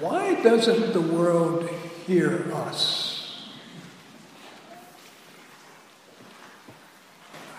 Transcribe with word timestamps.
Why 0.00 0.34
doesn't 0.42 0.94
the 0.94 1.00
world 1.00 1.68
hear 2.06 2.50
us? 2.54 3.50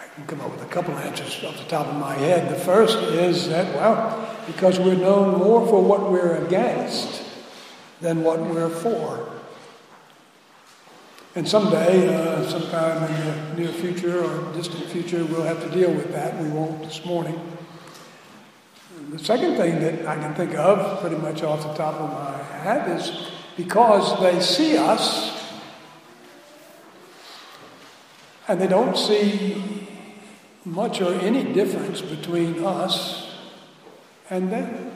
I 0.02 0.08
can 0.16 0.26
come 0.26 0.42
up 0.42 0.50
with 0.50 0.64
a 0.64 0.66
couple 0.74 0.96
answers 0.96 1.44
off 1.44 1.56
the 1.60 1.70
top 1.70 1.86
of 1.86 1.98
my 1.98 2.16
head. 2.16 2.50
The 2.50 2.60
first 2.60 2.98
is 2.98 3.48
that, 3.50 3.76
well, 3.76 4.36
because 4.48 4.80
we're 4.80 4.96
known 4.96 5.38
more 5.38 5.68
for 5.68 5.84
what 5.84 6.12
we're 6.12 6.44
against 6.44 7.24
than 8.02 8.24
what 8.24 8.40
we're 8.40 8.70
for. 8.70 9.30
And 11.36 11.48
someday, 11.48 12.14
uh, 12.14 12.44
sometime 12.50 13.04
in 13.04 13.56
the 13.56 13.62
near 13.62 13.72
future 13.72 14.20
or 14.20 14.52
distant 14.54 14.86
future, 14.86 15.24
we'll 15.26 15.44
have 15.44 15.62
to 15.62 15.70
deal 15.70 15.94
with 15.94 16.12
that. 16.12 16.42
We 16.42 16.50
won't 16.50 16.82
this 16.82 17.06
morning. 17.06 17.40
The 19.12 19.20
second 19.20 19.58
thing 19.58 19.82
that 19.82 20.08
I 20.08 20.16
can 20.16 20.34
think 20.36 20.56
of, 20.56 21.02
pretty 21.02 21.18
much 21.18 21.44
off 21.44 21.64
the 21.64 21.74
top 21.74 21.96
of 21.96 22.10
my 22.14 22.42
head, 22.60 22.98
is 22.98 23.30
because 23.58 24.18
they 24.22 24.40
see 24.40 24.78
us 24.78 25.54
and 28.48 28.62
they 28.62 28.68
don't 28.68 28.96
see 28.96 29.62
much 30.64 31.02
or 31.02 31.14
any 31.16 31.52
difference 31.52 32.00
between 32.00 32.64
us 32.64 33.36
and 34.30 34.50
them. 34.50 34.92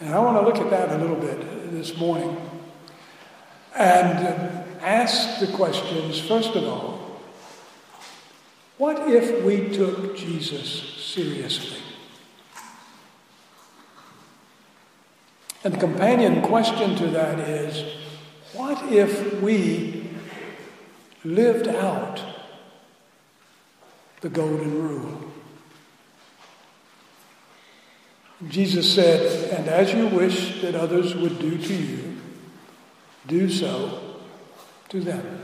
And 0.00 0.12
I 0.12 0.18
want 0.18 0.36
to 0.36 0.42
look 0.44 0.58
at 0.58 0.68
that 0.68 0.94
a 0.94 0.98
little 1.00 1.16
bit 1.16 1.70
this 1.70 1.96
morning 1.96 2.36
and 3.74 4.18
ask 4.82 5.40
the 5.40 5.46
questions 5.56 6.20
first 6.20 6.54
of 6.54 6.64
all 6.64 7.18
what 8.76 9.08
if 9.08 9.42
we 9.42 9.74
took 9.74 10.16
Jesus 10.16 10.68
seriously? 10.98 11.83
And 15.64 15.72
the 15.72 15.78
companion 15.78 16.42
question 16.42 16.94
to 16.96 17.06
that 17.08 17.38
is 17.38 17.96
what 18.52 18.92
if 18.92 19.40
we 19.40 20.10
lived 21.24 21.68
out 21.68 22.20
the 24.20 24.28
golden 24.28 24.74
rule? 24.74 25.32
Jesus 28.48 28.94
said, 28.94 29.50
And 29.50 29.68
as 29.68 29.94
you 29.94 30.08
wish 30.08 30.60
that 30.60 30.74
others 30.74 31.14
would 31.14 31.38
do 31.38 31.56
to 31.56 31.74
you, 31.74 32.16
do 33.26 33.48
so 33.48 34.20
to 34.90 35.00
them. 35.00 35.40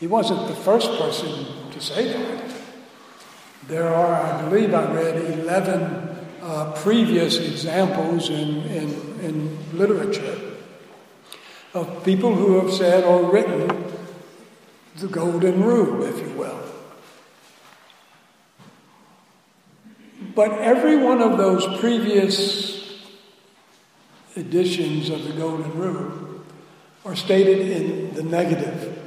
He 0.00 0.08
wasn't 0.08 0.48
the 0.48 0.56
first 0.56 0.90
person 0.98 1.70
to 1.70 1.80
say 1.80 2.12
that. 2.12 2.50
There 3.68 3.88
are, 3.88 4.14
I 4.14 4.42
believe 4.42 4.74
I 4.74 4.92
read, 4.92 5.38
11 5.38 6.13
uh, 6.44 6.72
previous 6.72 7.38
examples 7.38 8.28
in, 8.28 8.60
in, 8.64 9.20
in 9.20 9.78
literature 9.78 10.38
of 11.72 12.04
people 12.04 12.34
who 12.34 12.60
have 12.60 12.70
said 12.70 13.02
or 13.02 13.32
written 13.32 13.66
the 14.96 15.08
golden 15.08 15.64
rule, 15.64 16.04
if 16.04 16.18
you 16.18 16.34
will. 16.34 16.60
But 20.34 20.52
every 20.58 20.98
one 20.98 21.22
of 21.22 21.38
those 21.38 21.80
previous 21.80 23.00
editions 24.36 25.08
of 25.08 25.24
the 25.24 25.32
golden 25.32 25.72
rule 25.72 26.42
are 27.06 27.16
stated 27.16 27.70
in 27.70 28.14
the 28.14 28.22
negative. 28.22 28.98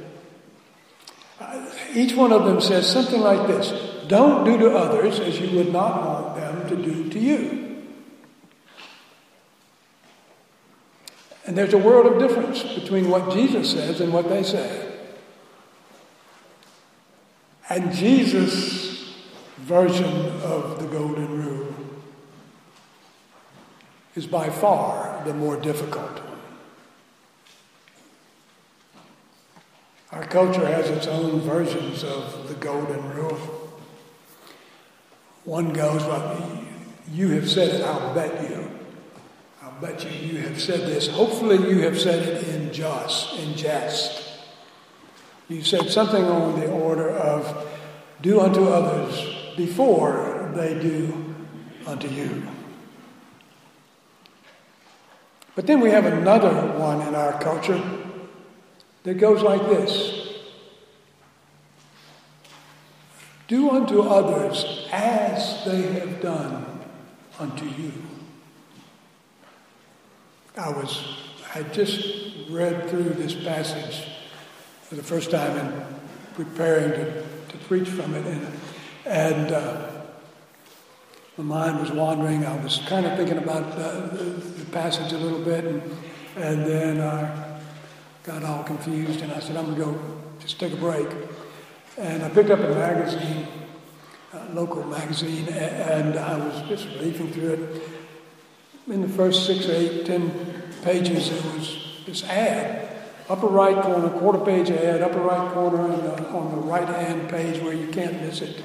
Uh, 1.38 1.70
each 1.94 2.16
one 2.16 2.32
of 2.32 2.44
them 2.44 2.60
says 2.60 2.90
something 2.90 3.20
like 3.20 3.46
this 3.46 3.87
Don't 4.08 4.44
do 4.44 4.58
to 4.58 4.76
others 4.76 5.20
as 5.20 5.38
you 5.38 5.56
would 5.58 5.72
not 5.72 6.02
want 6.02 6.36
them 6.36 6.68
to 6.68 6.76
do 6.76 7.10
to 7.10 7.18
you. 7.18 7.84
And 11.46 11.56
there's 11.56 11.74
a 11.74 11.78
world 11.78 12.06
of 12.06 12.18
difference 12.18 12.62
between 12.62 13.08
what 13.08 13.32
Jesus 13.32 13.70
says 13.70 14.00
and 14.00 14.12
what 14.12 14.28
they 14.28 14.42
say. 14.42 14.92
And 17.70 17.92
Jesus' 17.92 19.14
version 19.58 20.26
of 20.42 20.78
the 20.78 20.86
Golden 20.86 21.42
Rule 21.42 21.74
is 24.14 24.26
by 24.26 24.48
far 24.48 25.22
the 25.24 25.34
more 25.34 25.56
difficult. 25.56 26.20
Our 30.12 30.26
culture 30.26 30.66
has 30.66 30.88
its 30.88 31.06
own 31.06 31.40
versions 31.40 32.02
of 32.02 32.48
the 32.48 32.54
Golden 32.54 33.10
Rule. 33.14 33.57
One 35.48 35.72
goes, 35.72 36.04
well, 36.04 36.62
you 37.10 37.28
have 37.30 37.48
said 37.48 37.76
it, 37.76 37.82
I'll 37.82 38.14
bet 38.14 38.50
you. 38.50 38.70
I'll 39.62 39.80
bet 39.80 40.04
you 40.04 40.10
you 40.10 40.42
have 40.42 40.60
said 40.60 40.80
this. 40.80 41.08
Hopefully 41.08 41.56
you 41.70 41.80
have 41.84 41.98
said 41.98 42.22
it 42.22 42.46
in 42.48 42.70
just, 42.70 43.32
in 43.38 43.56
jest. 43.56 44.28
You 45.48 45.62
said 45.62 45.88
something 45.88 46.22
on 46.22 46.60
the 46.60 46.70
order 46.70 47.08
of 47.08 47.66
do 48.20 48.42
unto 48.42 48.64
others 48.68 49.54
before 49.56 50.52
they 50.54 50.78
do 50.78 51.34
unto 51.86 52.08
you. 52.08 52.46
But 55.54 55.66
then 55.66 55.80
we 55.80 55.88
have 55.92 56.04
another 56.04 56.78
one 56.78 57.00
in 57.08 57.14
our 57.14 57.40
culture 57.40 57.82
that 59.04 59.14
goes 59.14 59.40
like 59.40 59.62
this 59.62 60.27
Do 63.48 63.70
unto 63.70 64.02
others 64.02 64.86
as 64.92 65.64
they 65.64 65.80
have 65.80 66.20
done 66.20 66.66
unto 67.38 67.64
you. 67.64 67.92
I 70.54 70.68
was, 70.70 71.02
I 71.54 71.62
just 71.62 72.50
read 72.50 72.90
through 72.90 73.10
this 73.10 73.34
passage 73.34 74.06
for 74.82 74.96
the 74.96 75.02
first 75.02 75.30
time 75.30 75.56
in 75.56 75.84
preparing 76.34 76.90
to, 76.90 77.22
to 77.22 77.58
preach 77.66 77.88
from 77.88 78.14
it, 78.14 78.26
and, 78.26 78.46
and 79.06 79.52
uh, 79.52 79.90
my 81.38 81.44
mind 81.44 81.80
was 81.80 81.90
wandering. 81.90 82.44
I 82.44 82.56
was 82.62 82.82
kind 82.86 83.06
of 83.06 83.16
thinking 83.16 83.38
about 83.38 83.76
the, 83.76 84.18
the, 84.18 84.64
passage 84.72 85.12
a 85.12 85.18
little 85.18 85.42
bit, 85.42 85.64
and, 85.64 85.82
and 86.36 86.66
then 86.66 87.00
I 87.00 87.60
got 88.24 88.44
all 88.44 88.62
confused, 88.62 89.22
and 89.22 89.32
I 89.32 89.40
said, 89.40 89.56
I'm 89.56 89.74
going 89.74 89.76
to 89.76 89.84
go 89.84 90.20
just 90.40 90.60
take 90.60 90.74
a 90.74 90.76
break. 90.76 91.08
And 91.98 92.22
I 92.22 92.28
picked 92.28 92.50
up 92.50 92.60
a 92.60 92.74
magazine, 92.74 93.48
a 94.32 94.54
local 94.54 94.84
magazine, 94.84 95.48
and 95.48 96.16
I 96.16 96.38
was 96.38 96.68
just 96.68 96.86
leafing 97.00 97.32
through 97.32 97.54
it. 97.54 97.82
In 98.86 99.02
the 99.02 99.08
first 99.08 99.46
six, 99.46 99.66
eight, 99.66 100.06
ten 100.06 100.30
pages, 100.82 101.28
there 101.28 101.52
was 101.54 102.02
this 102.06 102.22
ad. 102.22 102.88
Upper 103.28 103.48
right 103.48 103.82
corner, 103.82 104.10
quarter 104.10 104.38
page 104.38 104.70
ad, 104.70 105.02
upper 105.02 105.18
right 105.18 105.52
corner 105.52 105.88
the, 105.88 106.28
uh, 106.28 106.36
on 106.36 106.52
the 106.52 106.62
right 106.62 106.86
hand 106.88 107.28
page 107.28 107.60
where 107.62 107.74
you 107.74 107.88
can't 107.88 108.22
miss 108.22 108.42
it. 108.42 108.62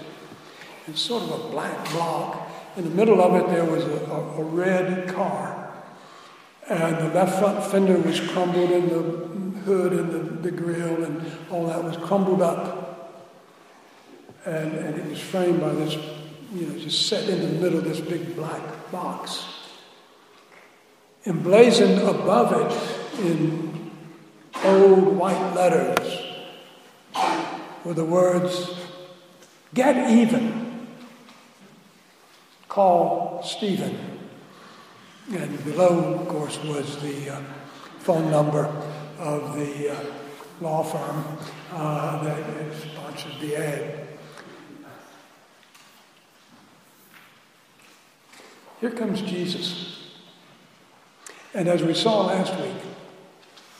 It's 0.87 1.01
sort 1.01 1.23
of 1.23 1.31
a 1.31 1.49
black 1.49 1.89
block. 1.89 2.49
In 2.77 2.83
the 2.83 2.91
middle 2.91 3.19
of 3.19 3.33
it, 3.35 3.47
there 3.51 3.65
was 3.65 3.83
a, 3.83 4.11
a, 4.11 4.41
a 4.41 4.43
red 4.43 5.11
car. 5.11 5.73
And 6.69 6.97
the 6.97 7.13
left 7.15 7.39
front 7.39 7.63
fender 7.65 7.97
was 7.97 8.19
crumbled, 8.19 8.69
and 8.69 8.91
the 8.91 9.01
hood 9.61 9.91
and 9.91 10.11
the, 10.11 10.49
the 10.49 10.51
grill 10.51 11.03
and 11.03 11.25
all 11.49 11.65
that 11.65 11.83
was 11.83 11.97
crumbled 11.97 12.43
up 12.43 12.82
and, 14.45 14.73
and 14.73 14.99
it 14.99 15.05
was 15.05 15.19
framed 15.19 15.61
by 15.61 15.73
this, 15.73 15.95
you 16.53 16.67
know, 16.67 16.77
just 16.79 17.07
set 17.07 17.29
in 17.29 17.41
the 17.41 17.59
middle 17.61 17.79
of 17.79 17.85
this 17.85 17.99
big 17.99 18.35
black 18.35 18.61
box. 18.91 19.45
Emblazoned 21.25 22.01
above 22.01 22.51
it 22.53 23.25
in 23.25 23.91
old 24.63 25.15
white 25.17 25.53
letters 25.53 26.21
were 27.83 27.93
the 27.93 28.05
words, 28.05 28.69
Get 29.73 30.11
even. 30.11 30.87
Call 32.67 33.41
Stephen. 33.43 33.97
And 35.31 35.63
below, 35.63 36.13
of 36.15 36.27
course, 36.27 36.61
was 36.63 37.01
the 37.01 37.35
uh, 37.35 37.41
phone 37.99 38.29
number 38.29 38.65
of 39.17 39.55
the 39.55 39.93
uh, 39.93 40.05
law 40.61 40.83
firm 40.83 41.37
uh, 41.71 42.23
that 42.23 42.73
sponsored 42.75 43.39
the 43.39 43.55
ad. 43.55 44.02
Here 48.79 48.91
comes 48.91 49.21
Jesus. 49.21 49.99
And 51.53 51.67
as 51.67 51.83
we 51.83 51.93
saw 51.93 52.25
last 52.25 52.59
week, 52.59 52.75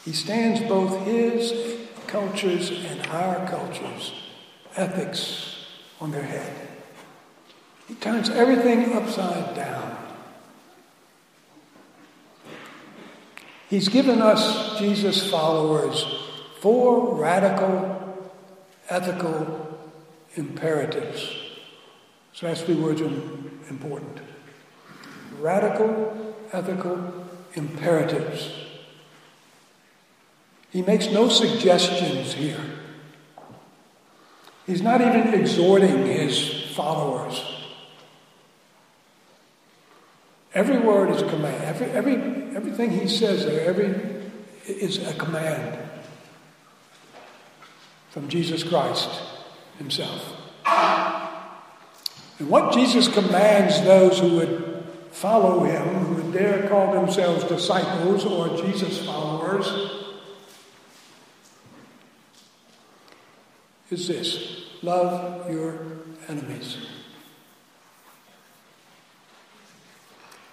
he 0.06 0.12
stands 0.12 0.62
both 0.62 1.06
his 1.06 1.80
cultures 2.08 2.70
and 2.70 3.06
our 3.08 3.48
cultures' 3.48 4.14
ethics 4.76 5.66
on 6.00 6.12
their 6.12 6.24
head. 6.24 6.68
He 7.88 7.96
turns 7.96 8.30
everything 8.30 8.94
upside 8.94 9.56
down. 9.56 9.98
He's 13.70 13.88
given 13.88 14.22
us, 14.22 14.78
Jesus 14.78 15.30
followers, 15.32 16.06
four 16.60 17.16
radical 17.16 18.00
ethical 18.90 19.80
imperatives. 20.36 21.36
So 22.34 22.48
that's 22.48 22.62
three 22.62 22.76
words 22.76 23.02
are 23.02 23.06
important 23.70 24.20
radical 25.40 26.36
ethical 26.52 27.26
imperatives. 27.56 28.52
He 30.70 30.82
makes 30.82 31.08
no 31.08 31.30
suggestions 31.30 32.34
here. 32.34 32.60
He's 34.66 34.82
not 34.82 35.02
even 35.02 35.34
exhorting 35.34 36.06
his 36.06 36.72
followers. 36.76 37.44
Every 40.54 40.78
word 40.78 41.10
is 41.10 41.22
a 41.22 41.28
command. 41.28 41.64
Every, 41.64 41.88
every, 41.88 42.16
everything 42.56 42.92
he 42.92 43.08
says 43.08 43.46
there, 43.46 43.68
every 43.68 43.96
is 44.66 45.06
a 45.08 45.14
command 45.16 45.78
from 48.10 48.30
Jesus 48.30 48.64
Christ 48.64 49.10
himself. 49.78 50.34
And 52.40 52.50
what 52.50 52.74
Jesus 52.74 53.08
commands 53.08 53.82
those 53.82 54.20
who 54.20 54.36
would 54.38 54.73
follow 55.14 55.64
him, 55.64 56.06
who 56.06 56.32
dare 56.34 56.68
call 56.68 56.92
themselves 56.92 57.44
disciples 57.46 58.26
or 58.26 58.58
Jesus 58.58 59.06
followers, 59.06 59.68
is 63.90 64.08
this 64.08 64.64
love 64.82 65.50
your 65.50 65.80
enemies. 66.28 66.78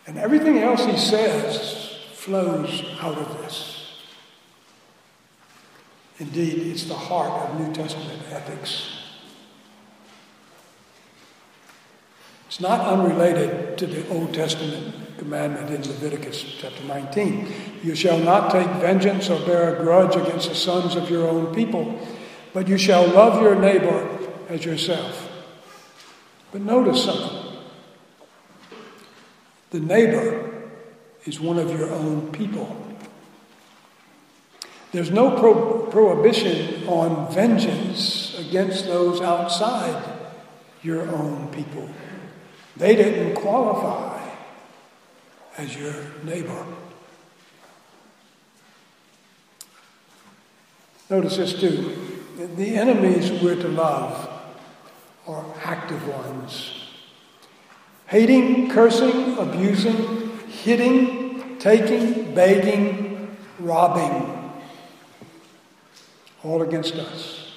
And 0.07 0.19
everything 0.19 0.59
else 0.59 0.85
he 0.85 0.97
says 0.97 1.99
flows 2.13 2.85
out 3.01 3.17
of 3.17 3.39
this. 3.39 4.03
Indeed, 6.19 6.67
it's 6.67 6.85
the 6.85 6.95
heart 6.95 7.49
of 7.51 7.61
New 7.61 7.73
Testament 7.73 8.21
ethics. 8.31 9.00
It's 12.51 12.59
not 12.59 12.81
unrelated 12.81 13.79
to 13.79 13.87
the 13.87 14.09
Old 14.09 14.35
Testament 14.35 14.93
commandment 15.19 15.71
in 15.71 15.89
Leviticus 15.89 16.43
chapter 16.59 16.83
19. 16.83 17.47
You 17.85 17.95
shall 17.95 18.19
not 18.19 18.51
take 18.51 18.67
vengeance 18.81 19.31
or 19.31 19.39
bear 19.47 19.77
a 19.77 19.81
grudge 19.81 20.17
against 20.17 20.49
the 20.49 20.57
sons 20.57 20.97
of 20.97 21.09
your 21.09 21.29
own 21.29 21.55
people, 21.55 21.97
but 22.53 22.67
you 22.67 22.77
shall 22.77 23.07
love 23.07 23.41
your 23.41 23.55
neighbor 23.55 24.19
as 24.49 24.65
yourself. 24.65 25.31
But 26.51 26.63
notice 26.63 27.05
something. 27.05 27.53
The 29.71 29.79
neighbor 29.79 30.73
is 31.27 31.39
one 31.39 31.57
of 31.57 31.71
your 31.71 31.89
own 31.89 32.33
people. 32.33 32.77
There's 34.91 35.13
no 35.13 35.39
pro- 35.39 35.87
prohibition 35.87 36.89
on 36.89 37.33
vengeance 37.33 38.37
against 38.41 38.87
those 38.87 39.21
outside 39.21 40.03
your 40.83 41.03
own 41.03 41.47
people. 41.53 41.89
They 42.81 42.97
didn't 42.97 43.35
qualify 43.35 44.27
as 45.59 45.77
your 45.77 45.95
neighbor. 46.25 46.65
Notice 51.11 51.37
this 51.37 51.61
too. 51.61 51.95
The 52.57 52.77
enemies 52.77 53.31
we're 53.43 53.57
to 53.57 53.69
love 53.69 54.31
are 55.27 55.45
active 55.63 56.09
ones. 56.09 56.87
Hating, 58.07 58.71
cursing, 58.71 59.37
abusing, 59.37 60.39
hitting, 60.49 61.59
taking, 61.59 62.35
begging, 62.35 63.37
robbing 63.59 64.53
all 66.43 66.63
against 66.63 66.95
us. 66.95 67.50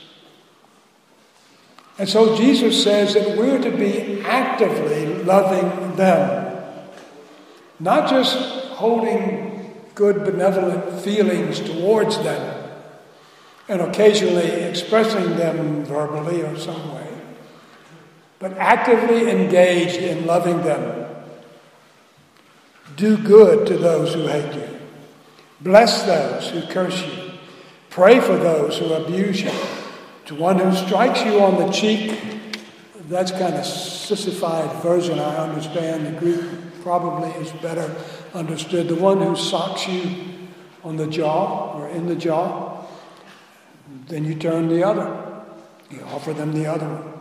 And 1.97 2.09
so 2.09 2.35
Jesus 2.35 2.83
says 2.83 3.13
that 3.13 3.37
we're 3.37 3.59
to 3.59 3.71
be 3.71 4.21
actively 4.21 5.23
loving 5.23 5.95
them, 5.95 6.63
not 7.79 8.09
just 8.09 8.35
holding 8.73 9.75
good, 9.93 10.23
benevolent 10.23 11.01
feelings 11.01 11.59
towards 11.59 12.17
them 12.23 12.63
and 13.69 13.81
occasionally 13.81 14.47
expressing 14.47 15.35
them 15.37 15.85
verbally 15.85 16.41
or 16.41 16.57
some 16.57 16.95
way, 16.95 17.07
but 18.39 18.57
actively 18.57 19.29
engaged 19.29 19.97
in 19.97 20.25
loving 20.25 20.63
them. 20.63 21.07
Do 22.95 23.17
good 23.17 23.67
to 23.67 23.77
those 23.77 24.13
who 24.13 24.27
hate 24.27 24.53
you. 24.55 24.79
Bless 25.61 26.03
those 26.03 26.49
who 26.49 26.61
curse 26.73 27.01
you. 27.01 27.31
Pray 27.89 28.19
for 28.19 28.35
those 28.35 28.77
who 28.79 28.91
abuse 28.93 29.41
you. 29.41 29.51
To 30.25 30.35
one 30.35 30.57
who 30.57 30.73
strikes 30.73 31.21
you 31.25 31.41
on 31.41 31.57
the 31.57 31.71
cheek, 31.71 32.17
that's 33.09 33.31
kind 33.31 33.55
of 33.55 33.65
sissified 33.65 34.81
version, 34.81 35.19
I 35.19 35.35
understand. 35.37 36.07
The 36.07 36.19
Greek 36.19 36.41
probably 36.81 37.29
is 37.31 37.51
better 37.61 37.93
understood. 38.33 38.87
The 38.87 38.95
one 38.95 39.21
who 39.21 39.35
socks 39.35 39.87
you 39.87 40.15
on 40.83 40.95
the 40.95 41.07
jaw 41.07 41.77
or 41.77 41.89
in 41.89 42.07
the 42.07 42.15
jaw, 42.15 42.85
then 44.07 44.23
you 44.23 44.35
turn 44.35 44.69
the 44.69 44.83
other. 44.83 45.43
You 45.89 46.01
offer 46.05 46.33
them 46.33 46.53
the 46.53 46.67
other 46.67 46.87
one. 46.87 47.13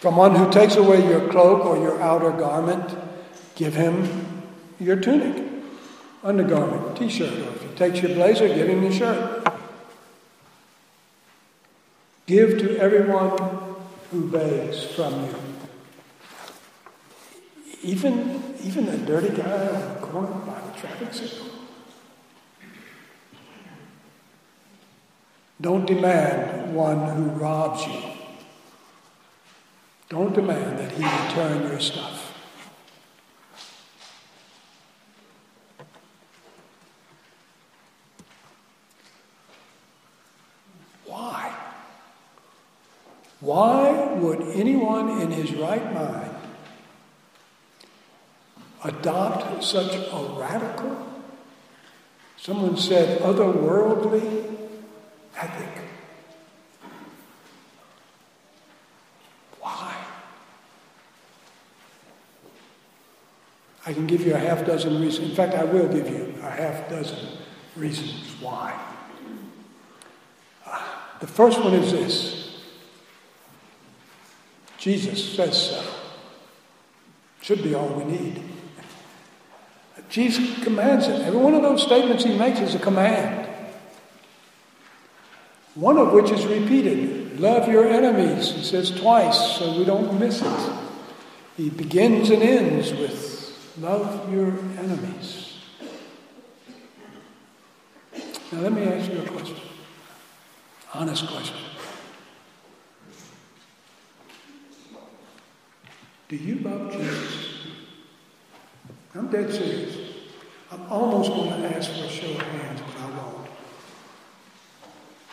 From 0.00 0.16
one 0.16 0.34
who 0.34 0.50
takes 0.50 0.76
away 0.76 1.06
your 1.08 1.28
cloak 1.28 1.64
or 1.64 1.76
your 1.76 2.00
outer 2.00 2.30
garment, 2.30 2.96
give 3.54 3.74
him 3.74 4.42
your 4.80 4.96
tunic, 4.96 5.44
undergarment, 6.24 6.96
t 6.96 7.08
shirt. 7.08 7.32
Or 7.32 7.50
if 7.54 7.62
he 7.62 7.68
takes 7.76 8.00
your 8.00 8.14
blazer, 8.14 8.48
give 8.48 8.68
him 8.68 8.82
your 8.82 8.92
shirt. 8.92 9.51
Give 12.26 12.58
to 12.58 12.78
everyone 12.78 13.36
who 14.10 14.28
begs 14.28 14.84
from 14.84 15.24
you. 15.24 15.34
Even, 17.82 18.42
even 18.62 18.88
a 18.88 18.96
dirty 18.98 19.30
guy 19.30 19.66
on 19.66 19.94
the 19.94 20.00
corner 20.00 20.38
by 20.46 20.60
the 20.60 20.78
traffic 20.78 21.12
signal. 21.12 21.48
Don't 25.60 25.86
demand 25.86 26.74
one 26.74 27.08
who 27.16 27.24
robs 27.30 27.86
you. 27.86 28.02
Don't 30.08 30.34
demand 30.34 30.78
that 30.78 30.92
he 30.92 31.04
return 31.04 31.62
your 31.68 31.80
stuff. 31.80 32.31
Why 43.52 44.14
would 44.14 44.40
anyone 44.54 45.20
in 45.20 45.30
his 45.30 45.52
right 45.52 45.92
mind 45.92 46.34
adopt 48.82 49.62
such 49.62 49.92
a 49.94 50.34
radical, 50.38 50.96
someone 52.38 52.78
said 52.78 53.20
otherworldly 53.20 54.56
ethic? 55.36 55.84
Why? 59.60 59.96
I 63.84 63.92
can 63.92 64.06
give 64.06 64.22
you 64.22 64.34
a 64.34 64.38
half 64.38 64.64
dozen 64.64 64.98
reasons. 64.98 65.28
In 65.28 65.36
fact, 65.36 65.52
I 65.52 65.64
will 65.64 65.88
give 65.88 66.08
you 66.08 66.34
a 66.42 66.50
half 66.50 66.88
dozen 66.88 67.36
reasons 67.76 68.34
why. 68.40 68.72
The 71.20 71.26
first 71.26 71.62
one 71.62 71.74
is 71.74 71.92
this 71.92 72.41
Jesus 74.82 75.36
says 75.36 75.70
so. 75.70 75.84
Should 77.40 77.62
be 77.62 77.72
all 77.72 77.86
we 77.86 78.02
need. 78.02 78.42
Jesus 80.08 80.60
commands 80.64 81.06
it. 81.06 81.22
Every 81.22 81.38
one 81.38 81.54
of 81.54 81.62
those 81.62 81.84
statements 81.84 82.24
he 82.24 82.36
makes 82.36 82.58
is 82.58 82.74
a 82.74 82.80
command. 82.80 83.48
One 85.76 85.98
of 85.98 86.12
which 86.12 86.32
is 86.32 86.44
repeated 86.46 87.38
love 87.38 87.68
your 87.68 87.86
enemies, 87.86 88.50
he 88.50 88.64
says 88.64 88.90
twice, 88.90 89.56
so 89.56 89.78
we 89.78 89.84
don't 89.84 90.18
miss 90.18 90.42
it. 90.42 90.72
He 91.56 91.70
begins 91.70 92.30
and 92.30 92.42
ends 92.42 92.90
with 92.90 93.76
love 93.78 94.32
your 94.32 94.48
enemies. 94.48 95.60
Now, 98.50 98.62
let 98.62 98.72
me 98.72 98.82
ask 98.82 99.12
you 99.12 99.20
a 99.20 99.28
question. 99.28 99.56
Honest 100.92 101.28
question. 101.28 101.71
Do 106.32 106.38
you 106.38 106.60
love 106.60 106.90
Jesus? 106.90 107.66
I'm 109.14 109.28
dead 109.28 109.52
serious. 109.52 109.98
I'm 110.70 110.90
almost 110.90 111.28
going 111.28 111.50
to 111.60 111.76
ask 111.76 111.90
for 111.90 112.04
a 112.04 112.08
show 112.08 112.30
of 112.30 112.40
hands, 112.40 112.80
but 112.80 113.02
I 113.02 113.10
won't. 113.18 113.48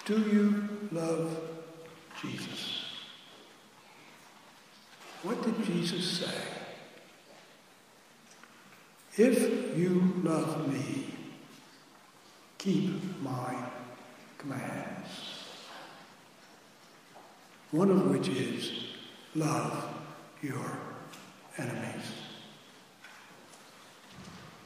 Do 0.04 0.20
you 0.30 0.68
love 0.92 1.40
Jesus? 2.22 2.84
What 5.24 5.42
did 5.42 5.64
Jesus 5.66 6.20
say? 6.20 6.36
If 9.16 9.78
you 9.78 10.16
love 10.22 10.68
me, 10.68 11.14
keep 12.58 13.22
my 13.22 13.56
commands. 14.38 15.08
One 17.72 17.90
of 17.90 18.12
which 18.12 18.28
is 18.28 18.74
love 19.34 19.96
your 20.42 20.89
enemies. 21.58 22.06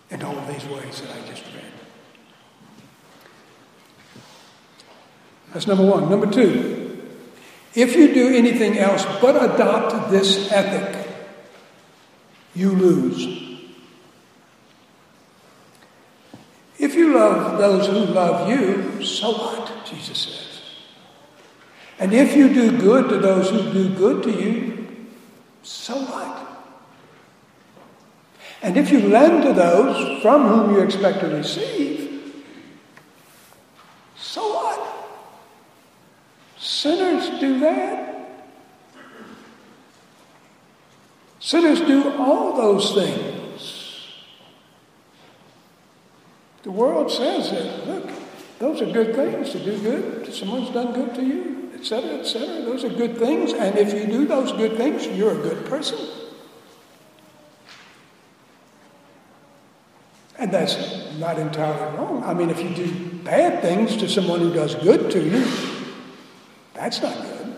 In 0.09 0.21
all 0.21 0.37
of 0.37 0.47
these 0.47 0.65
ways 0.65 1.01
that 1.01 1.11
I 1.11 1.27
just 1.27 1.43
read. 1.45 1.63
That's 5.53 5.67
number 5.67 5.85
one. 5.85 6.09
Number 6.09 6.29
two, 6.29 7.07
if 7.75 7.95
you 7.95 8.13
do 8.13 8.35
anything 8.35 8.77
else 8.77 9.05
but 9.21 9.35
adopt 9.35 10.11
this 10.11 10.51
ethic, 10.51 11.09
you 12.55 12.71
lose. 12.71 13.41
If 16.77 16.95
you 16.95 17.13
love 17.15 17.57
those 17.57 17.87
who 17.87 18.13
love 18.13 18.49
you, 18.49 19.03
so 19.03 19.31
what? 19.31 19.85
Jesus 19.85 20.17
says. 20.17 20.61
And 21.99 22.13
if 22.13 22.35
you 22.35 22.53
do 22.53 22.77
good 22.77 23.09
to 23.09 23.17
those 23.17 23.49
who 23.49 23.71
do 23.71 23.89
good 23.95 24.23
to 24.23 24.31
you, 24.31 25.07
so 25.61 25.95
what? 25.95 26.62
And 28.63 28.77
if 28.77 28.91
you 28.91 29.01
lend 29.09 29.43
to 29.43 29.51
those 29.51 30.21
from 30.21 30.47
whom 30.47 30.73
you 30.73 30.79
expect 30.79 31.19
to 31.19 31.27
receive, 31.27 32.43
so 34.15 34.41
what? 34.41 34.79
Sinners 36.57 37.41
do 37.41 37.59
that. 37.59 38.45
Sinners 41.41 41.81
do 41.81 42.13
all 42.17 42.55
those 42.55 42.93
things. 42.93 44.13
The 46.63 46.71
world 46.71 47.11
says 47.11 47.51
that, 47.51 47.85
look, 47.85 48.09
those 48.59 48.81
are 48.81 48.89
good 48.89 49.13
things 49.13 49.51
to 49.51 49.59
do 49.59 49.77
good 49.81 50.23
to 50.23 50.31
someone 50.31 50.61
who's 50.61 50.73
done 50.73 50.93
good 50.93 51.13
to 51.15 51.21
you, 51.21 51.69
etc., 51.75 52.19
etc. 52.19 52.61
Those 52.61 52.85
are 52.85 52.89
good 52.89 53.17
things, 53.17 53.51
and 53.51 53.77
if 53.77 53.93
you 53.93 54.07
do 54.07 54.25
those 54.25 54.53
good 54.53 54.77
things, 54.77 55.05
you're 55.05 55.37
a 55.37 55.41
good 55.43 55.65
person. 55.65 56.22
And 60.43 60.51
that's 60.51 60.75
not 61.19 61.39
entirely 61.39 61.97
wrong. 61.97 62.21
I 62.25 62.33
mean, 62.33 62.49
if 62.49 62.61
you 62.61 62.75
do 62.75 62.93
bad 63.23 63.61
things 63.61 63.95
to 63.95 64.09
someone 64.09 64.41
who 64.41 64.53
does 64.53 64.75
good 64.75 65.09
to 65.11 65.23
you, 65.23 65.47
that's 66.73 67.01
not 67.01 67.15
good. 67.15 67.53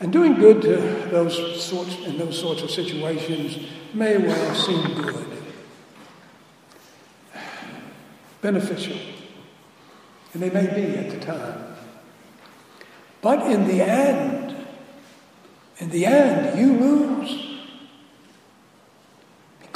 And 0.00 0.10
doing 0.10 0.36
good 0.36 0.62
to 0.62 0.76
those 1.10 1.62
sorts 1.62 1.98
in 2.06 2.16
those 2.16 2.40
sorts 2.40 2.62
of 2.62 2.70
situations 2.70 3.58
may 3.92 4.16
well 4.16 4.54
seem 4.54 5.02
good, 5.02 5.42
beneficial, 8.40 8.96
and 10.32 10.42
they 10.42 10.48
may 10.48 10.66
be 10.74 10.96
at 10.96 11.10
the 11.10 11.20
time. 11.20 11.76
But 13.20 13.52
in 13.52 13.68
the 13.68 13.82
end, 13.82 14.56
in 15.76 15.90
the 15.90 16.06
end, 16.06 16.58
you 16.58 16.72
lose. 16.72 17.44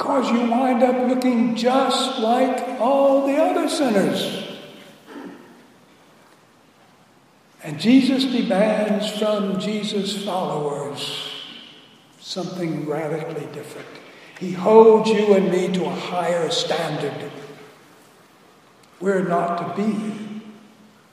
Because 0.03 0.22
you 0.33 0.49
wind 0.49 0.83
up 0.83 1.07
looking 1.07 1.55
just 1.55 2.19
like 2.19 2.79
all 2.79 3.27
the 3.27 3.37
other 3.37 3.69
sinners. 3.69 4.43
And 7.63 7.79
Jesus 7.79 8.25
demands 8.25 9.17
from 9.17 9.59
Jesus' 9.59 10.25
followers 10.25 11.29
something 12.19 12.85
radically 12.87 13.45
different. 13.53 13.87
He 14.39 14.51
holds 14.51 15.09
you 15.09 15.33
and 15.35 15.49
me 15.49 15.71
to 15.73 15.85
a 15.85 15.89
higher 15.89 16.49
standard. 16.49 17.31
We're 18.99 19.27
not 19.27 19.75
to 19.77 19.81
be 19.81 20.41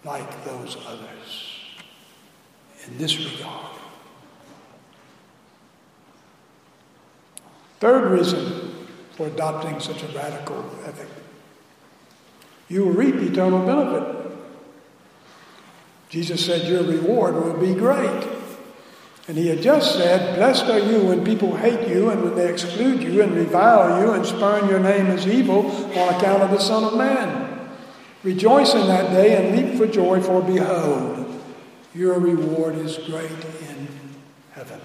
like 0.05 0.45
those 0.45 0.77
others 0.87 1.57
in 2.87 2.99
this 2.99 3.17
regard. 3.19 3.77
Third 7.79 8.11
reason 8.11 8.60
for 9.21 9.27
adopting 9.27 9.79
such 9.81 10.03
a 10.03 10.07
radical 10.17 10.65
ethic 10.87 11.09
you 12.71 12.85
will 12.85 12.93
reap 12.93 13.17
eternal 13.17 13.67
benefit. 13.67 14.33
Jesus 16.09 16.47
said, 16.47 16.69
Your 16.69 16.85
reward 16.85 17.35
will 17.35 17.59
be 17.59 17.75
great. 17.75 18.29
And 19.27 19.37
he 19.37 19.49
had 19.49 19.61
just 19.61 19.97
said, 19.97 20.37
Blessed 20.37 20.67
are 20.67 20.79
you 20.79 21.03
when 21.03 21.25
people 21.25 21.57
hate 21.57 21.89
you 21.89 22.11
and 22.11 22.23
when 22.23 22.37
they 22.37 22.49
exclude 22.49 23.03
you 23.03 23.23
and 23.23 23.35
revile 23.35 24.01
you 24.01 24.13
and 24.13 24.25
spurn 24.25 24.69
your 24.69 24.79
name 24.79 25.07
as 25.07 25.27
evil 25.27 25.67
on 25.99 26.15
account 26.15 26.45
of 26.45 26.53
the 26.53 26.61
Son 26.61 26.85
of 26.85 26.97
Man. 26.97 27.69
Rejoice 28.23 28.75
in 28.75 28.87
that 28.87 29.11
day 29.11 29.37
and 29.37 29.57
leap 29.57 29.77
for 29.77 29.89
joy, 29.89 30.21
for 30.21 30.41
behold, 30.41 31.43
your 31.93 32.21
reward 32.21 32.77
is 32.77 32.99
great 32.99 33.31
in 33.69 33.89
heaven. 34.53 34.81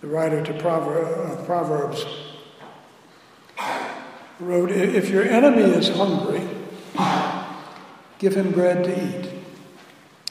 The 0.00 0.06
writer 0.06 0.42
to 0.42 0.68
uh, 0.68 1.44
Proverbs 1.44 2.06
wrote, 4.38 4.70
If 4.70 5.10
your 5.10 5.24
enemy 5.24 5.62
is 5.62 5.90
hungry, 5.90 6.48
give 8.18 8.34
him 8.34 8.50
bread 8.52 8.84
to 8.84 8.92
eat. 8.92 9.30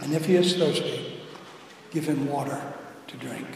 And 0.02 0.14
if 0.14 0.26
he 0.26 0.36
is 0.36 0.56
thirsty, 0.56 1.22
give 1.92 2.06
him 2.06 2.28
water 2.28 2.60
to 3.08 3.18
drink. 3.18 3.48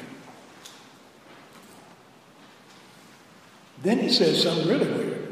Then 3.82 4.00
he 4.00 4.10
says 4.10 4.43
something 4.43 4.67
really 4.67 4.91
weird. 4.91 5.27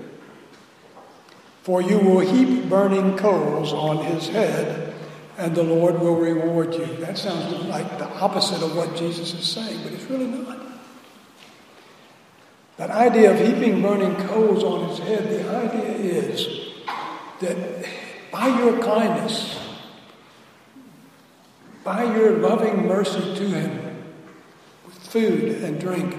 For 1.61 1.81
you 1.81 1.99
will 1.99 2.21
heap 2.21 2.67
burning 2.69 3.17
coals 3.17 3.71
on 3.71 4.03
his 4.03 4.29
head, 4.29 4.95
and 5.37 5.55
the 5.55 5.63
Lord 5.63 5.99
will 5.99 6.15
reward 6.15 6.73
you. 6.73 6.87
That 6.97 7.19
sounds 7.19 7.65
like 7.65 7.99
the 7.99 8.07
opposite 8.07 8.63
of 8.63 8.75
what 8.75 8.95
Jesus 8.95 9.33
is 9.35 9.47
saying, 9.47 9.83
but 9.83 9.93
it's 9.93 10.05
really 10.05 10.25
not. 10.25 10.70
That 12.81 12.89
idea 12.89 13.29
of 13.31 13.39
heaping 13.39 13.79
burning 13.79 14.15
coals 14.27 14.63
on 14.63 14.89
his 14.89 14.97
head, 14.97 15.29
the 15.29 15.47
idea 15.55 15.83
is 15.83 16.47
that 17.39 17.85
by 18.31 18.47
your 18.47 18.81
kindness, 18.81 19.59
by 21.83 22.05
your 22.05 22.39
loving 22.39 22.87
mercy 22.87 23.35
to 23.35 23.49
him, 23.49 24.03
with 24.83 24.97
food 24.97 25.61
and 25.61 25.79
drink, 25.79 26.15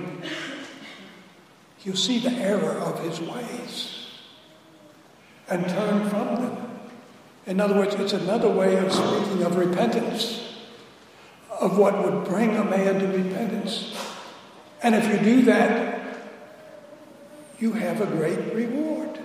you'll 1.83 1.97
see 1.97 2.21
the 2.21 2.31
error 2.31 2.79
of 2.79 3.03
his 3.03 3.21
ways 3.21 4.07
and 5.49 5.69
turn 5.69 6.09
from 6.09 6.37
them. 6.37 6.81
In 7.45 7.59
other 7.59 7.75
words, 7.75 7.97
it's 7.97 8.13
another 8.13 8.49
way 8.49 8.77
of 8.77 8.93
speaking 8.93 9.43
of 9.43 9.57
repentance, 9.57 10.55
of 11.61 11.77
what 11.77 12.05
would 12.05 12.25
bring 12.25 12.55
a 12.55 12.63
man 12.63 13.01
to 13.01 13.07
repentance. 13.09 13.97
And 14.81 14.95
if 14.95 15.09
you 15.09 15.19
do 15.19 15.43
that, 15.47 15.92
you 17.63 17.73
have 17.75 18.01
a 18.01 18.07
great 18.07 18.53
reward. 18.55 19.21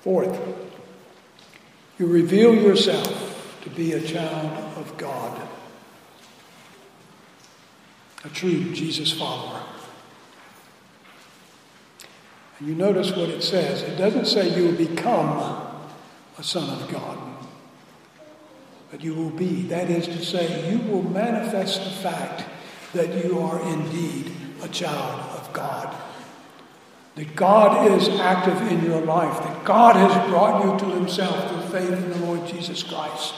Fourth, 0.00 0.36
you 2.00 2.06
reveal 2.06 2.52
yourself 2.52 3.60
to 3.62 3.70
be 3.70 3.92
a 3.92 4.00
child 4.00 4.76
of 4.76 4.98
God, 4.98 5.40
a 8.24 8.28
true 8.30 8.72
Jesus 8.72 9.12
follower. 9.12 9.62
And 12.58 12.68
you 12.68 12.74
notice 12.74 13.12
what 13.12 13.28
it 13.28 13.44
says. 13.44 13.82
It 13.82 13.94
doesn't 13.94 14.26
say 14.26 14.52
you 14.56 14.64
will 14.64 14.88
become 14.88 15.28
a 16.36 16.42
son 16.42 16.68
of 16.70 16.90
God, 16.90 17.16
but 18.90 19.00
you 19.00 19.14
will 19.14 19.30
be. 19.30 19.62
That 19.62 19.90
is 19.90 20.06
to 20.06 20.24
say, 20.24 20.72
you 20.72 20.80
will 20.90 21.04
manifest 21.04 21.84
the 21.84 21.90
fact 21.90 22.42
that 22.92 23.24
you 23.24 23.38
are 23.40 23.60
indeed 23.68 24.32
a 24.62 24.68
child 24.68 25.20
of 25.38 25.52
God. 25.52 25.94
That 27.16 27.34
God 27.34 27.90
is 27.92 28.08
active 28.20 28.60
in 28.70 28.84
your 28.84 29.00
life, 29.00 29.42
that 29.42 29.64
God 29.64 29.96
has 29.96 30.30
brought 30.30 30.64
you 30.64 30.78
to 30.78 30.94
Himself 30.94 31.50
through 31.50 31.80
faith 31.80 31.92
in 31.92 32.10
the 32.10 32.26
Lord 32.26 32.46
Jesus 32.46 32.82
Christ. 32.82 33.34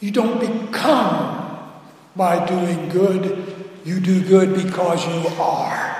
You 0.00 0.10
don't 0.10 0.40
become 0.40 1.58
by 2.16 2.44
doing 2.46 2.88
good, 2.88 3.70
you 3.84 4.00
do 4.00 4.22
good 4.26 4.54
because 4.54 5.06
you 5.06 5.28
are. 5.40 5.94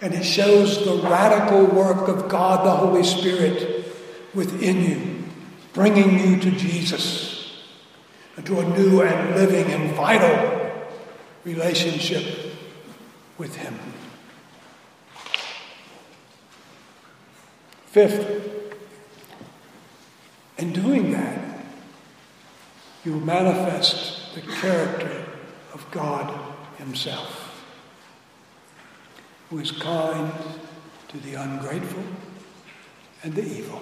And 0.00 0.12
it 0.12 0.24
shows 0.24 0.84
the 0.84 0.96
radical 1.08 1.64
work 1.66 2.08
of 2.08 2.28
God, 2.28 2.66
the 2.66 2.72
Holy 2.72 3.04
Spirit, 3.04 3.86
within 4.34 4.82
you, 4.82 5.24
bringing 5.72 6.18
you 6.18 6.38
to 6.40 6.50
Jesus, 6.50 7.62
and 8.36 8.44
to 8.44 8.60
a 8.60 8.64
new 8.76 9.02
and 9.02 9.34
living 9.36 9.72
and 9.72 9.94
vital 9.94 10.55
relationship 11.46 12.24
with 13.38 13.54
Him. 13.54 13.78
Fifth, 17.86 18.74
in 20.58 20.72
doing 20.72 21.12
that, 21.12 21.64
you 23.04 23.20
manifest 23.20 24.34
the 24.34 24.40
character 24.40 25.24
of 25.72 25.88
God 25.92 26.54
Himself, 26.78 27.64
who 29.48 29.60
is 29.60 29.70
kind 29.70 30.32
to 31.08 31.18
the 31.18 31.34
ungrateful 31.34 32.02
and 33.22 33.32
the 33.34 33.44
evil. 33.44 33.80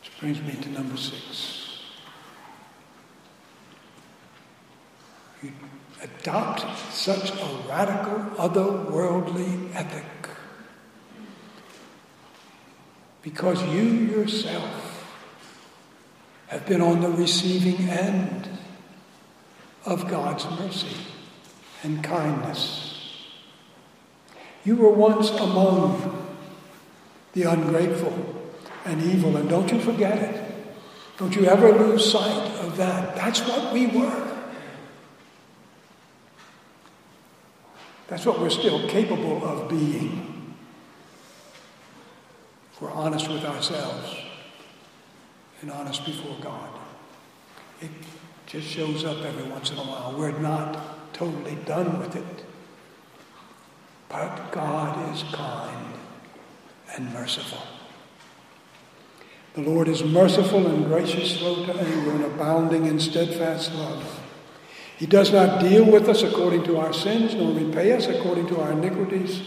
Which 0.00 0.18
brings 0.18 0.42
me 0.42 0.60
to 0.60 0.68
number 0.70 0.96
six. 0.96 1.67
You 5.42 5.52
adopt 6.02 6.64
such 6.92 7.30
a 7.30 7.68
radical, 7.68 8.18
otherworldly 8.36 9.74
ethic 9.74 10.04
because 13.22 13.62
you 13.64 13.82
yourself 13.82 14.94
have 16.46 16.64
been 16.66 16.80
on 16.80 17.00
the 17.00 17.10
receiving 17.10 17.88
end 17.88 18.48
of 19.84 20.08
God's 20.08 20.48
mercy 20.58 20.96
and 21.82 22.02
kindness. 22.02 23.26
You 24.64 24.76
were 24.76 24.92
once 24.92 25.30
among 25.30 26.26
the 27.32 27.42
ungrateful 27.44 28.52
and 28.84 29.02
evil, 29.02 29.36
and 29.36 29.48
don't 29.48 29.70
you 29.70 29.80
forget 29.80 30.18
it. 30.18 30.54
Don't 31.18 31.34
you 31.34 31.46
ever 31.46 31.72
lose 31.72 32.10
sight 32.10 32.50
of 32.60 32.76
that. 32.76 33.14
That's 33.16 33.40
what 33.40 33.72
we 33.72 33.86
were. 33.86 34.27
That's 38.08 38.24
what 38.24 38.40
we're 38.40 38.50
still 38.50 38.88
capable 38.88 39.44
of 39.44 39.68
being. 39.68 40.54
If 42.72 42.82
we're 42.82 42.90
honest 42.90 43.28
with 43.28 43.44
ourselves 43.44 44.16
and 45.60 45.70
honest 45.70 46.04
before 46.04 46.36
God. 46.40 46.70
It 47.80 47.90
just 48.46 48.66
shows 48.66 49.04
up 49.04 49.18
every 49.24 49.44
once 49.44 49.70
in 49.70 49.78
a 49.78 49.82
while. 49.82 50.14
We're 50.16 50.38
not 50.38 51.12
totally 51.12 51.56
done 51.66 51.98
with 51.98 52.16
it. 52.16 52.44
But 54.08 54.50
God 54.52 55.14
is 55.14 55.22
kind 55.24 55.94
and 56.96 57.12
merciful. 57.12 57.62
The 59.54 59.62
Lord 59.62 59.88
is 59.88 60.02
merciful 60.04 60.66
and 60.66 60.86
gracious, 60.86 61.38
slow 61.38 61.66
to 61.66 61.74
anger, 61.74 62.12
and 62.12 62.24
abounding 62.24 62.86
in 62.86 63.00
steadfast 63.00 63.74
love. 63.74 64.17
He 64.98 65.06
does 65.06 65.32
not 65.32 65.60
deal 65.60 65.84
with 65.84 66.08
us 66.08 66.24
according 66.24 66.64
to 66.64 66.78
our 66.78 66.92
sins, 66.92 67.32
nor 67.34 67.52
repay 67.52 67.92
us 67.92 68.08
according 68.08 68.48
to 68.48 68.60
our 68.60 68.72
iniquities. 68.72 69.40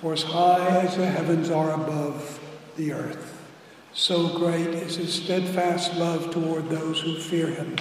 For 0.00 0.12
as 0.12 0.24
high 0.24 0.80
as 0.80 0.96
the 0.96 1.06
heavens 1.06 1.50
are 1.50 1.72
above 1.72 2.40
the 2.76 2.92
earth, 2.92 3.46
so 3.92 4.36
great 4.38 4.68
is 4.68 4.96
his 4.96 5.12
steadfast 5.12 5.94
love 5.94 6.32
toward 6.32 6.68
those 6.68 7.00
who 7.00 7.18
fear 7.18 7.46
him. 7.46 7.76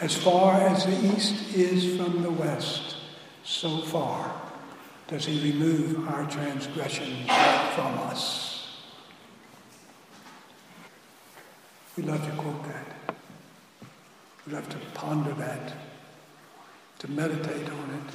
As 0.00 0.14
far 0.14 0.60
as 0.60 0.84
the 0.84 1.16
east 1.16 1.54
is 1.54 1.96
from 1.96 2.22
the 2.22 2.30
west, 2.30 2.96
so 3.42 3.80
far 3.80 4.30
does 5.08 5.24
he 5.24 5.52
remove 5.52 6.06
our 6.08 6.28
transgressions 6.30 7.26
from 7.74 7.98
us. 8.10 8.78
We 11.96 12.02
love 12.02 12.24
to 12.24 12.32
quote 12.32 12.62
that. 12.64 12.97
We 14.48 14.54
have 14.54 14.68
to 14.70 14.78
ponder 14.94 15.34
that, 15.34 15.74
to 17.00 17.10
meditate 17.10 17.68
on 17.68 17.90
it. 17.90 18.14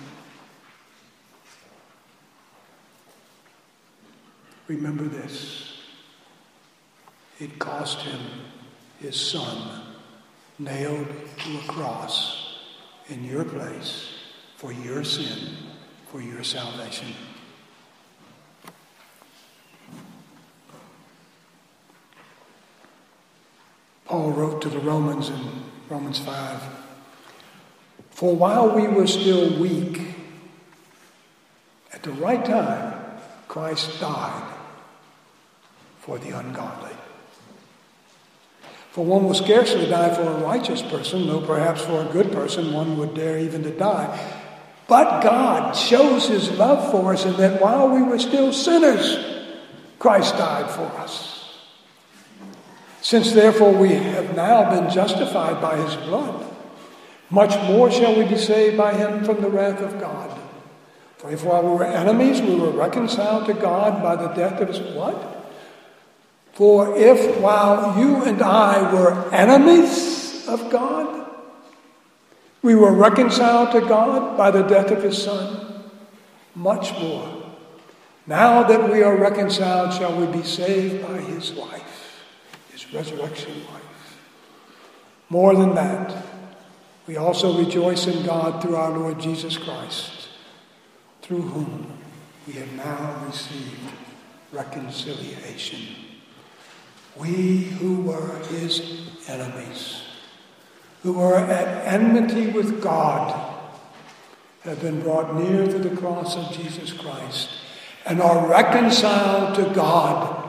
Remember 4.67 5.03
this. 5.03 5.77
It 7.39 7.59
cost 7.59 7.99
him 7.99 8.19
his 8.99 9.15
son 9.15 9.83
nailed 10.57 11.07
to 11.37 11.57
a 11.57 11.61
cross 11.67 12.57
in 13.09 13.23
your 13.23 13.43
place 13.43 14.09
for 14.57 14.71
your 14.71 15.03
sin, 15.03 15.55
for 16.07 16.19
your 16.19 16.43
salvation. 16.43 17.13
Paul 24.05 24.31
wrote 24.31 24.63
to 24.63 24.69
the 24.69 24.79
Romans 24.79 25.29
in 25.29 25.72
Romans 25.93 26.17
5 26.17 26.59
For 28.09 28.35
while 28.35 28.75
we 28.75 28.87
were 28.87 29.05
still 29.05 29.59
weak, 29.59 30.01
at 31.91 32.01
the 32.01 32.13
right 32.13 32.43
time, 32.43 32.99
Christ 33.47 33.99
died 34.01 34.55
for 35.99 36.17
the 36.17 36.31
ungodly. 36.31 36.95
For 38.89 39.05
one 39.05 39.25
will 39.25 39.35
scarcely 39.35 39.85
die 39.85 40.11
for 40.15 40.23
a 40.23 40.39
righteous 40.39 40.81
person, 40.81 41.27
though 41.27 41.45
perhaps 41.45 41.81
for 41.81 42.01
a 42.01 42.11
good 42.11 42.31
person 42.31 42.73
one 42.73 42.97
would 42.97 43.13
dare 43.13 43.37
even 43.37 43.61
to 43.61 43.69
die. 43.69 44.41
But 44.87 45.21
God 45.21 45.73
shows 45.73 46.27
his 46.27 46.49
love 46.57 46.89
for 46.89 47.13
us 47.13 47.23
in 47.23 47.37
that 47.37 47.61
while 47.61 47.89
we 47.89 48.01
were 48.01 48.17
still 48.17 48.51
sinners, 48.51 49.15
Christ 49.99 50.37
died 50.37 50.71
for 50.71 50.87
us. 50.97 51.42
Since 53.03 53.33
therefore 53.33 53.73
we 53.73 53.89
have 53.89 54.33
now 54.33 54.69
been 54.69 54.89
justified 54.89 55.61
by 55.61 55.75
his 55.75 55.93
blood, 56.07 56.49
much 57.29 57.53
more 57.67 57.91
shall 57.91 58.15
we 58.15 58.23
be 58.23 58.37
saved 58.37 58.77
by 58.77 58.93
him 58.93 59.25
from 59.25 59.41
the 59.41 59.49
wrath 59.49 59.81
of 59.81 59.99
God. 59.99 60.39
For 61.17 61.29
if 61.29 61.43
while 61.43 61.63
we 61.63 61.71
were 61.71 61.83
enemies, 61.83 62.41
we 62.41 62.55
were 62.55 62.69
reconciled 62.69 63.45
to 63.47 63.55
God 63.55 64.01
by 64.01 64.15
the 64.15 64.29
death 64.29 64.61
of 64.61 64.69
his 64.69 64.79
what? 64.95 65.51
For 66.53 66.95
if 66.95 67.41
while 67.41 67.99
you 67.99 68.23
and 68.23 68.41
I 68.41 68.93
were 68.93 69.33
enemies 69.33 70.47
of 70.47 70.69
God, 70.69 71.29
we 72.61 72.73
were 72.73 72.93
reconciled 72.93 73.73
to 73.73 73.81
God 73.81 74.37
by 74.37 74.49
the 74.49 74.63
death 74.63 74.91
of 74.91 75.03
his 75.03 75.21
Son, 75.21 75.83
much 76.55 76.93
more. 77.01 77.51
Now 78.27 78.63
that 78.63 78.89
we 78.89 79.03
are 79.03 79.17
reconciled, 79.17 79.93
shall 79.93 80.17
we 80.17 80.25
be 80.27 80.43
saved 80.43 81.05
by 81.05 81.17
his 81.17 81.51
life 81.51 82.02
resurrection 82.91 83.53
life. 83.71 84.17
More 85.29 85.55
than 85.55 85.75
that, 85.75 86.25
we 87.07 87.17
also 87.17 87.57
rejoice 87.57 88.07
in 88.07 88.25
God 88.25 88.61
through 88.61 88.75
our 88.75 88.91
Lord 88.91 89.19
Jesus 89.19 89.57
Christ, 89.57 90.29
through 91.21 91.41
whom 91.41 91.99
we 92.47 92.53
have 92.53 92.71
now 92.73 93.23
received 93.25 93.91
reconciliation. 94.51 95.79
We 97.17 97.63
who 97.63 98.01
were 98.01 98.39
his 98.45 98.81
enemies, 99.27 100.01
who 101.03 101.13
were 101.13 101.35
at 101.35 101.87
enmity 101.93 102.47
with 102.47 102.81
God, 102.81 103.53
have 104.63 104.81
been 104.81 105.01
brought 105.01 105.35
near 105.35 105.65
to 105.67 105.77
the 105.77 105.95
cross 105.95 106.37
of 106.37 106.51
Jesus 106.55 106.93
Christ 106.93 107.49
and 108.05 108.21
are 108.21 108.47
reconciled 108.47 109.55
to 109.55 109.73
God 109.73 110.42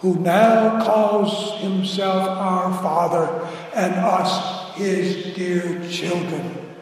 who 0.00 0.18
now 0.18 0.82
calls 0.82 1.60
himself 1.60 2.26
our 2.26 2.72
Father 2.82 3.48
and 3.74 3.94
us 3.94 4.74
his 4.74 5.34
dear 5.34 5.86
children. 5.90 6.74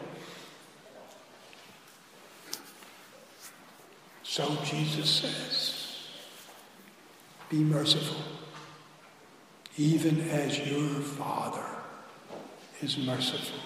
So 4.23 4.57
Jesus 4.63 5.09
says, 5.09 6.07
Be 7.49 7.57
merciful, 7.57 8.21
even 9.77 10.21
as 10.29 10.57
your 10.59 11.01
Father 11.01 11.65
is 12.81 12.97
merciful. 12.99 13.59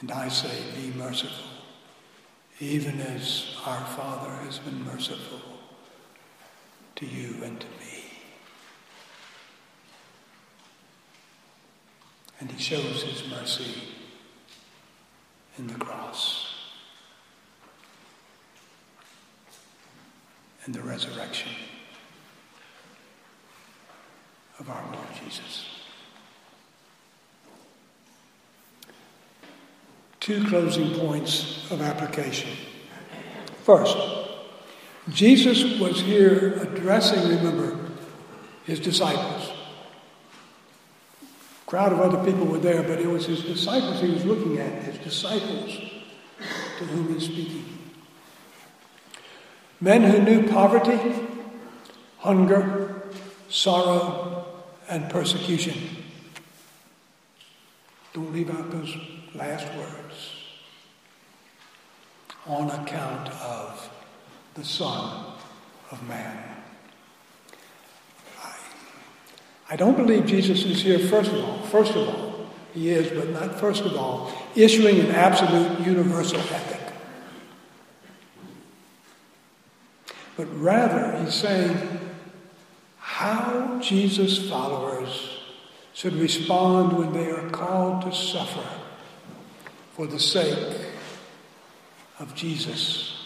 And 0.00 0.10
I 0.10 0.26
say, 0.28 0.64
Be 0.74 0.98
merciful 0.98 1.53
even 2.60 3.00
as 3.00 3.56
our 3.66 3.84
Father 3.84 4.30
has 4.44 4.58
been 4.58 4.84
merciful 4.84 5.40
to 6.96 7.06
you 7.06 7.42
and 7.42 7.58
to 7.60 7.66
me. 7.66 8.04
And 12.38 12.50
he 12.50 12.62
shows 12.62 13.02
his 13.02 13.28
mercy 13.28 13.74
in 15.58 15.66
the 15.66 15.74
cross 15.74 16.54
and 20.64 20.74
the 20.74 20.82
resurrection 20.82 21.52
of 24.58 24.70
our 24.70 24.84
Lord 24.92 25.08
Jesus. 25.24 25.73
Two 30.24 30.42
closing 30.46 30.98
points 30.98 31.70
of 31.70 31.82
application. 31.82 32.48
First, 33.62 33.94
Jesus 35.10 35.78
was 35.78 36.00
here 36.00 36.54
addressing, 36.62 37.28
remember, 37.28 37.78
his 38.64 38.80
disciples. 38.80 39.52
A 41.20 41.70
crowd 41.70 41.92
of 41.92 42.00
other 42.00 42.24
people 42.24 42.46
were 42.46 42.56
there, 42.56 42.82
but 42.82 43.00
it 43.00 43.06
was 43.06 43.26
his 43.26 43.42
disciples 43.42 44.00
he 44.00 44.12
was 44.12 44.24
looking 44.24 44.56
at, 44.56 44.84
his 44.84 44.96
disciples 44.96 45.76
to 46.78 46.84
whom 46.86 47.12
he's 47.12 47.26
speaking. 47.26 47.78
Men 49.78 50.04
who 50.04 50.22
knew 50.22 50.48
poverty, 50.48 51.16
hunger, 52.20 53.02
sorrow, 53.50 54.46
and 54.88 55.10
persecution. 55.10 56.02
Don't 58.14 58.32
leave 58.32 58.48
out 58.48 58.70
those 58.70 58.96
last 59.34 59.66
words. 59.74 60.30
On 62.46 62.70
account 62.70 63.30
of 63.40 63.90
the 64.54 64.64
Son 64.64 65.32
of 65.90 66.08
Man. 66.08 66.38
I, 68.42 68.52
I 69.70 69.76
don't 69.76 69.96
believe 69.96 70.26
Jesus 70.26 70.64
is 70.64 70.82
here, 70.82 70.98
first 70.98 71.32
of 71.32 71.42
all, 71.42 71.62
first 71.62 71.94
of 71.94 72.08
all, 72.08 72.46
He 72.74 72.90
is, 72.90 73.10
but 73.10 73.30
not 73.30 73.58
first 73.58 73.84
of 73.84 73.96
all, 73.96 74.30
issuing 74.54 75.00
an 75.00 75.10
absolute 75.10 75.80
universal 75.80 76.38
ethic. 76.38 76.80
But 80.36 80.46
rather, 80.60 81.24
he's 81.24 81.34
saying 81.34 82.00
how 82.98 83.78
Jesus' 83.80 84.50
followers 84.50 85.38
should 85.92 86.14
respond 86.14 86.98
when 86.98 87.12
they 87.12 87.30
are 87.30 87.48
called 87.50 88.02
to 88.02 88.12
suffer 88.12 88.83
for 89.94 90.06
the 90.08 90.18
sake 90.18 90.76
of 92.18 92.34
Jesus 92.34 93.16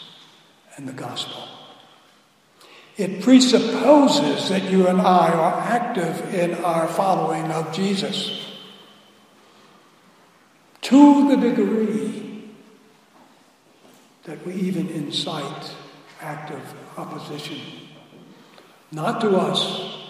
and 0.77 0.87
the 0.87 0.93
gospel. 0.93 1.49
It 2.99 3.23
presupposes 3.23 4.49
that 4.51 4.71
you 4.71 4.87
and 4.87 5.01
I 5.01 5.31
are 5.31 5.61
active 5.61 6.35
in 6.35 6.55
our 6.65 6.87
following 6.89 7.51
of 7.53 7.73
Jesus 7.73 8.57
to 10.83 11.29
the 11.29 11.37
degree 11.37 12.51
that 14.25 14.45
we 14.47 14.53
even 14.55 14.89
incite 14.89 15.73
active 16.21 16.63
opposition. 16.99 17.61
Not 18.93 19.23
to 19.23 19.37
us, 19.37 20.03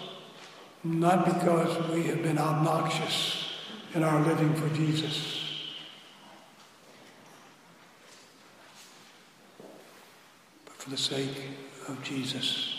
not 0.83 1.25
because 1.25 1.89
we 1.89 2.03
have 2.03 2.21
been 2.21 2.37
obnoxious 2.37 3.49
in 3.93 4.03
our 4.03 4.21
living 4.25 4.53
for 4.55 4.67
Jesus. 4.75 5.38
For 10.89 10.95
the 10.95 11.01
sake 11.01 11.43
of 11.87 12.01
Jesus, 12.03 12.73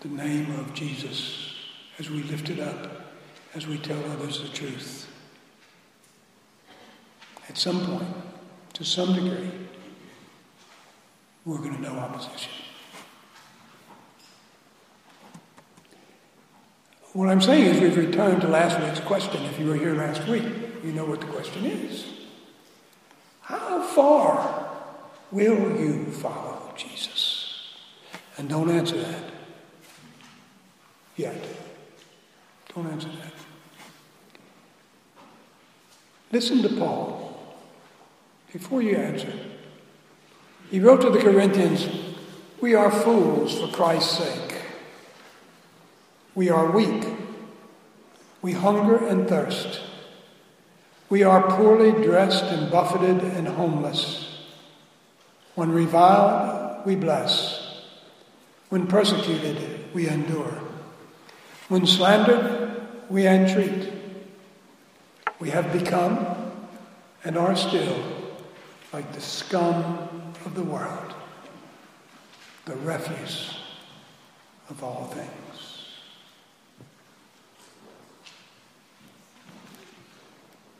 the 0.00 0.08
name 0.08 0.50
of 0.60 0.72
Jesus, 0.72 1.54
as 1.98 2.10
we 2.10 2.22
lift 2.22 2.48
it 2.48 2.60
up, 2.60 3.12
as 3.54 3.66
we 3.66 3.76
tell 3.78 3.98
others 4.12 4.42
the 4.42 4.48
truth. 4.48 5.10
At 7.48 7.58
some 7.58 7.84
point, 7.84 8.08
to 8.74 8.84
some 8.84 9.14
degree, 9.14 9.50
we're 11.44 11.58
going 11.58 11.74
to 11.74 11.82
know 11.82 11.98
opposition. 11.98 12.52
What 17.14 17.30
I'm 17.30 17.40
saying 17.40 17.64
is 17.64 17.80
we've 17.80 17.96
returned 17.96 18.42
to 18.42 18.48
last 18.48 18.78
week's 18.80 19.00
question. 19.00 19.42
If 19.46 19.58
you 19.58 19.66
were 19.66 19.74
here 19.74 19.94
last 19.94 20.28
week, 20.28 20.44
you 20.84 20.92
know 20.92 21.04
what 21.04 21.20
the 21.20 21.26
question 21.26 21.64
is. 21.64 22.06
How 23.40 23.82
far 23.82 24.57
will 25.30 25.78
you 25.80 26.06
follow 26.06 26.72
Jesus? 26.76 27.74
And 28.36 28.48
don't 28.48 28.70
answer 28.70 28.96
that 29.00 29.24
yet. 31.18 31.44
Don't 32.74 32.86
answer 32.86 33.08
that. 33.08 33.32
Listen 36.32 36.62
to 36.62 36.68
Paul 36.76 37.56
before 38.52 38.82
you 38.82 38.96
answer. 38.96 39.32
He 40.70 40.80
wrote 40.80 41.00
to 41.00 41.10
the 41.10 41.18
Corinthians, 41.18 41.88
We 42.60 42.74
are 42.74 42.90
fools 42.90 43.58
for 43.58 43.68
Christ's 43.68 44.18
sake. 44.18 44.62
We 46.34 46.50
are 46.50 46.70
weak. 46.70 47.04
We 48.42 48.52
hunger 48.52 49.04
and 49.06 49.28
thirst. 49.28 49.80
We 51.08 51.22
are 51.22 51.50
poorly 51.50 51.92
dressed 52.04 52.44
and 52.44 52.70
buffeted 52.70 53.22
and 53.22 53.48
homeless. 53.48 54.27
When 55.58 55.72
reviled, 55.72 56.86
we 56.86 56.94
bless. 56.94 57.82
When 58.68 58.86
persecuted, 58.86 59.92
we 59.92 60.06
endure. 60.08 60.56
When 61.68 61.84
slandered, 61.84 62.80
we 63.10 63.26
entreat. 63.26 63.92
We 65.40 65.50
have 65.50 65.72
become 65.72 66.52
and 67.24 67.36
are 67.36 67.56
still 67.56 68.00
like 68.92 69.12
the 69.12 69.20
scum 69.20 70.08
of 70.44 70.54
the 70.54 70.62
world, 70.62 71.12
the 72.64 72.76
refuse 72.76 73.58
of 74.70 74.84
all 74.84 75.06
things. 75.06 75.88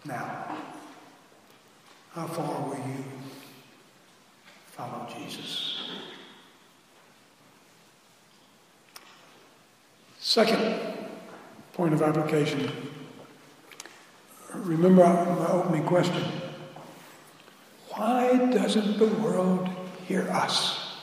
Now, 0.04 0.56
how 2.12 2.28
far 2.28 2.62
will 2.62 2.76
you 2.76 3.04
Jesus? 5.18 5.76
Second 10.18 10.80
point 11.72 11.94
of 11.94 12.02
application. 12.02 12.70
Remember 14.54 15.04
my 15.04 15.48
opening 15.48 15.84
question. 15.84 16.24
Why 17.90 18.36
doesn't 18.52 18.98
the 18.98 19.06
world 19.06 19.68
hear 20.06 20.28
us? 20.30 20.96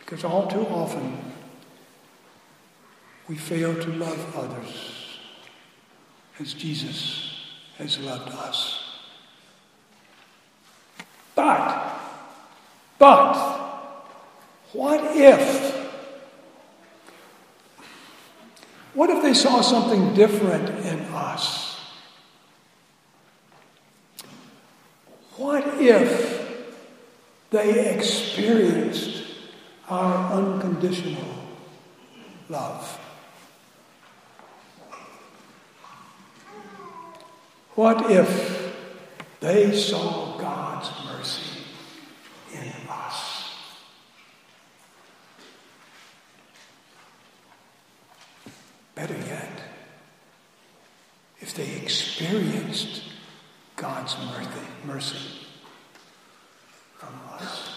Because 0.00 0.24
all 0.24 0.48
too 0.48 0.66
often 0.66 1.16
we 3.28 3.36
fail 3.36 3.74
to 3.74 3.90
love 3.92 4.36
others 4.36 5.18
as 6.40 6.54
Jesus 6.54 7.46
has 7.78 7.98
loved 8.00 8.28
us. 8.30 8.82
But, 11.34 12.00
but, 13.00 13.32
what 14.74 15.16
if, 15.16 15.74
what 18.92 19.08
if 19.08 19.22
they 19.22 19.32
saw 19.32 19.62
something 19.62 20.12
different 20.12 20.68
in 20.84 21.00
us? 21.14 21.80
What 25.38 25.80
if 25.80 26.68
they 27.48 27.96
experienced 27.96 29.24
our 29.88 30.34
unconditional 30.34 31.24
love? 32.50 32.98
What 37.76 38.10
if 38.10 38.74
they 39.40 39.74
saw 39.74 40.36
God's 40.36 40.90
mercy 41.06 41.49
in 42.52 42.72
us? 42.88 43.54
Better 48.94 49.16
yet, 49.16 49.62
if 51.40 51.54
they 51.54 51.76
experienced 51.76 53.02
God's 53.76 54.16
mercy 54.18 54.60
mercy 54.84 55.46
from 56.98 57.14
us. 57.38 57.69